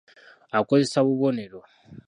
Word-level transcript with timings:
Akozesa 0.57 0.99
bubonero. 1.07 1.59